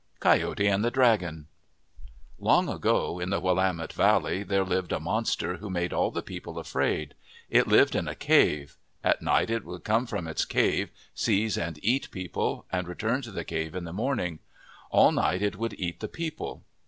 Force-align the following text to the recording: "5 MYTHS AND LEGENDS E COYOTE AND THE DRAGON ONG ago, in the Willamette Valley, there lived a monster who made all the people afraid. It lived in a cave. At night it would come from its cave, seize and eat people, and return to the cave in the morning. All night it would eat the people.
"5 0.19 0.41
MYTHS 0.41 0.41
AND 0.41 0.41
LEGENDS 0.41 0.57
E 0.57 0.57
COYOTE 0.57 0.73
AND 0.73 0.83
THE 0.83 0.89
DRAGON 0.91 1.47
ONG 2.41 2.69
ago, 2.69 3.19
in 3.19 3.29
the 3.29 3.39
Willamette 3.39 3.93
Valley, 3.93 4.41
there 4.41 4.63
lived 4.65 4.91
a 4.93 4.99
monster 4.99 5.57
who 5.57 5.69
made 5.69 5.93
all 5.93 6.09
the 6.09 6.23
people 6.23 6.57
afraid. 6.57 7.13
It 7.51 7.67
lived 7.67 7.93
in 7.93 8.07
a 8.07 8.15
cave. 8.15 8.77
At 9.03 9.21
night 9.21 9.51
it 9.51 9.63
would 9.63 9.83
come 9.83 10.07
from 10.07 10.27
its 10.27 10.43
cave, 10.43 10.89
seize 11.13 11.55
and 11.55 11.77
eat 11.83 12.09
people, 12.09 12.65
and 12.71 12.87
return 12.87 13.21
to 13.21 13.31
the 13.31 13.45
cave 13.45 13.75
in 13.75 13.83
the 13.83 13.93
morning. 13.93 14.39
All 14.89 15.11
night 15.11 15.43
it 15.43 15.57
would 15.57 15.79
eat 15.79 15.99
the 15.99 16.07
people. 16.07 16.63